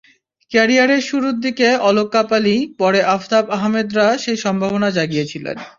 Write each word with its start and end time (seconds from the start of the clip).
ক্যারিয়ারের 0.51 1.01
শুরুর 1.01 1.35
দিকে 1.39 1.67
অলক 1.89 2.07
কাপালি, 2.11 2.55
পরে 2.77 2.99
আফতাব 3.15 3.45
আহমেদরা 3.49 4.05
সেই 4.17 4.37
সম্ভাবনা 4.37 4.89
জাগিয়েছিলেন। 4.91 5.57